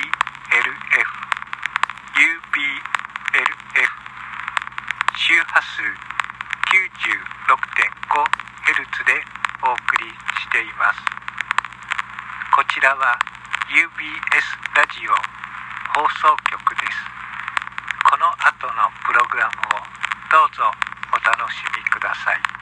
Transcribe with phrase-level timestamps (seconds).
[0.00, 1.20] blf。
[2.16, 3.90] ublf
[5.16, 5.82] 周波数
[6.70, 9.24] 96.5Hz で
[9.62, 11.00] お送りしています
[12.54, 13.18] こちらは
[13.68, 15.14] UBS ラジオ
[15.94, 16.96] 放送局です
[18.10, 19.78] この後のプログラムを
[20.30, 20.70] どうぞ
[21.12, 22.59] お楽しみください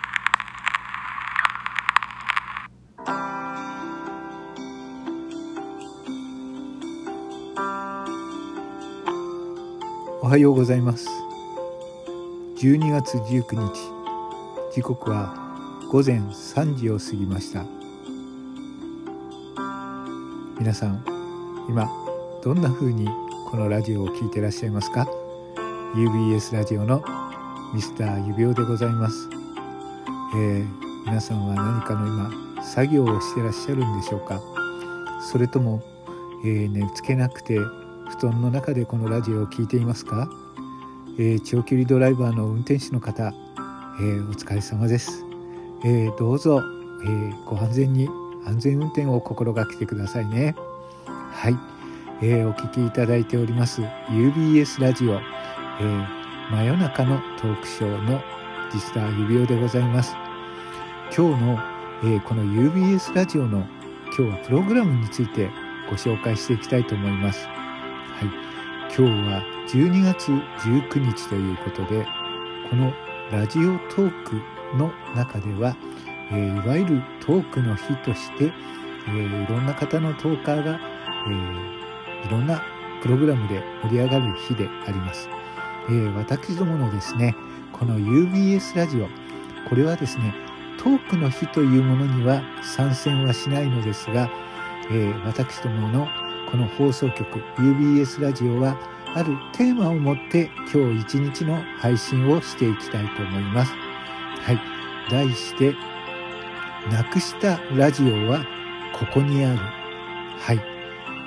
[10.20, 11.06] おはようございます。
[12.56, 13.70] 12月19日。
[14.74, 15.32] 時刻は
[15.92, 17.64] 午前3時を過ぎました。
[20.58, 21.04] 皆さん
[21.68, 21.88] 今
[22.42, 23.06] どんな風に
[23.48, 25.06] このラジオを聴いてらっしゃいますか
[25.94, 27.00] ？UBS ラジオの
[27.72, 29.28] ミスター指輪でございます、
[30.34, 30.66] えー、
[31.06, 34.42] 皆さんは何かの今作業をしてらっしゃるんでしょうか？
[35.20, 35.80] それとも、
[36.44, 37.56] えー、寝つけなくて
[38.08, 40.30] 布団の中でこのラジオを聴いていますか、
[41.18, 43.34] えー、長距離ドライバーの運転手の方、
[44.00, 45.24] えー、お疲れ様です、
[45.84, 46.62] えー、どうぞ、
[47.04, 48.08] えご安全に
[48.46, 50.56] 安全運転を心がけてくださいね。
[51.06, 51.56] はい、
[52.22, 55.20] えお聞きいただいております UBS ラジオ、え
[56.50, 58.20] 真夜中のトークショーの
[58.72, 60.14] 実スター指輪でございます。
[61.16, 61.58] 今日の、
[62.04, 63.66] えこの UBS ラジオの
[64.16, 65.50] 今日はプログラムについて
[65.90, 67.57] ご紹介していきたいと思います。
[68.18, 68.30] はい、
[68.96, 72.04] 今日は12月19日ということで
[72.68, 72.92] この
[73.30, 74.42] ラジオトーク
[74.76, 75.76] の中では、
[76.32, 78.52] えー、いわゆるトークの日として、
[79.06, 80.80] えー、いろんな方のトーカーが、
[81.28, 82.60] えー、いろんな
[83.00, 85.28] プログラムで盛り上がる日であります、
[85.88, 87.36] えー、私どものですね
[87.72, 89.06] この UBS ラジオ
[89.68, 90.34] これはですね
[90.76, 94.28] トークの日というものには参戦はしないのですが、
[94.90, 96.08] えー、私どもの
[96.50, 98.74] この放送局 UBS ラジオは
[99.14, 103.72] あるテーマを持って今日一日の配信をしていきたいと思います。
[104.40, 104.60] はい。
[105.10, 105.74] 題して、
[106.90, 108.46] なくしたラジオは
[108.98, 109.58] ここにある。
[109.58, 110.60] はい。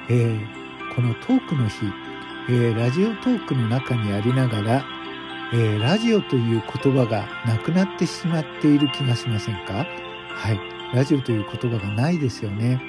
[0.09, 1.85] えー、このトークの日、
[2.49, 4.85] えー、ラジオトークの中にありながら、
[5.53, 9.85] えー、ラジオという言葉がなくなってしまっている気がしませんか？
[10.33, 10.59] はい。
[10.95, 12.81] ラジオという言葉がないですよね。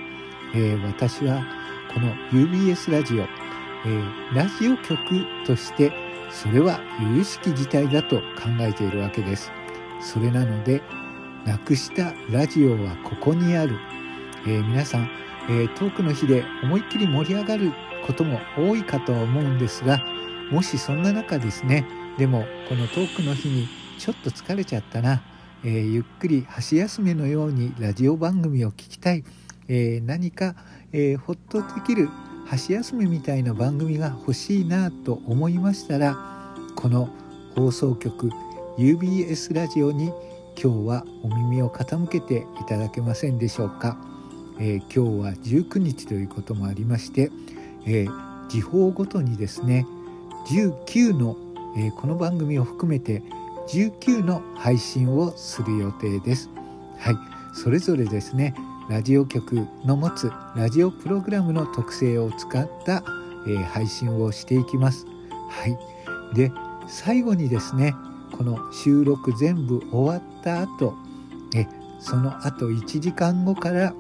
[0.54, 1.42] え、私は
[1.94, 5.92] この UBS ラジオ、えー、ラジオ局として
[6.30, 8.22] それは有意識自体だと考
[8.60, 9.52] えているわけです。
[10.00, 10.82] それなので、
[11.46, 13.76] なくしたラジオはここにある。
[14.46, 15.10] えー、皆さん、
[15.48, 17.72] えー、トークの日で思いっきり盛り上がる
[18.06, 20.00] ことも多いかとは思うんですが、
[20.50, 21.86] もしそんな中ですね、
[22.18, 25.22] でもこのトークの日にちょっと疲れちゃったな、
[25.64, 29.24] えー、ゆっくり箸休めのようにラジオ番組を聞きたい、
[29.68, 30.56] え、何か、
[30.92, 32.08] えー、ほっとできる
[32.46, 36.16] 箸休めみたいな番組が欲しいなと思いましたら
[36.76, 37.08] この
[37.54, 38.30] 放送局
[38.76, 40.12] UBS ラジオに
[40.62, 43.96] 今日はお耳を傾けていただけませんでしょうか、
[44.58, 47.30] えー、今日は19日ということもありまして、
[47.86, 49.86] えー、時報ごとにですね
[50.48, 51.36] 19の、
[51.76, 53.22] えー、この番組を含めて
[53.68, 56.50] 19の配信をする予定です。
[56.98, 57.16] はい、
[57.54, 58.54] それぞれですね
[58.88, 63.04] ラジオ局の持つラジオプログラムの特性を使った、
[63.46, 65.06] えー、配信をしていきます。
[65.48, 65.78] はい。
[66.34, 66.50] で、
[66.88, 67.94] 最後にですね、
[68.36, 70.94] この収録全部終わった後、
[71.54, 71.66] え
[72.00, 73.94] その後1時間後から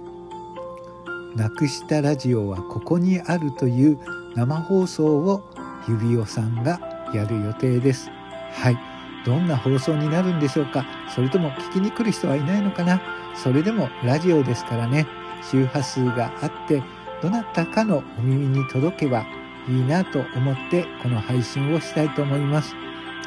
[1.36, 3.98] なくしたラジオはここにあるという
[4.34, 5.42] 生放送を
[5.88, 6.80] 指輪さんが
[7.14, 8.10] やる予定です。
[8.52, 8.91] はい。
[9.24, 10.84] どんな放送になるんでしょうか？
[11.14, 13.00] それとも聞きに来る人はいないのかな？
[13.34, 15.06] それでもラジオですからね、
[15.50, 16.82] 周波数があって、
[17.22, 19.24] どなたかのお耳に届けば
[19.68, 22.74] いいなと思ってこの配信をしたいと思います。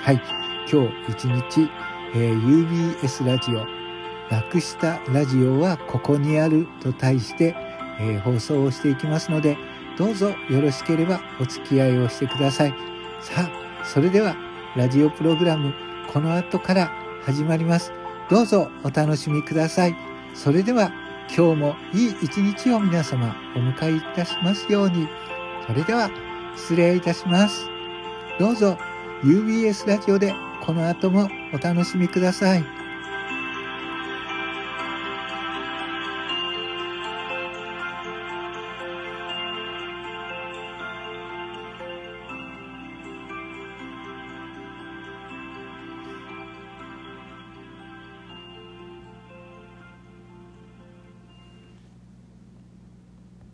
[0.01, 0.22] はい。
[0.72, 1.69] 今日一日、
[2.16, 3.66] えー、UBS ラジオ、
[4.34, 7.55] なくしたラジオはここにあると題して、
[7.99, 9.58] えー、放送をしていきますので、
[9.97, 12.73] どうぞよろしければお付き合いをしてください。
[13.22, 14.35] さあ、それでは
[14.75, 15.73] ラジオプログラム、
[16.11, 16.91] この後から
[17.23, 17.93] 始まります。
[18.29, 19.95] どうぞお楽しみください。
[20.33, 20.91] それでは
[21.33, 25.07] 今日もいい一日を皆様お迎えいたしますように。
[25.66, 26.09] それでは
[26.57, 27.69] 失礼いたします。
[28.37, 28.77] どうぞ
[29.23, 30.33] UBS ラジオで
[30.66, 32.74] この後もお楽しみください。